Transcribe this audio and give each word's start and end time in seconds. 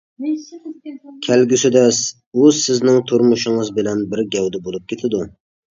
كەلگۈسىدە، 1.27 1.85
ئۇ 2.33 2.49
سىزنىڭ 2.63 2.99
تۇرمۇشىڭىز 3.13 3.73
بىلەن 3.79 4.05
بىر 4.17 4.27
گەۋدە 4.37 4.67
بولۇپ 4.71 4.93
كېتىدۇ. 4.93 5.27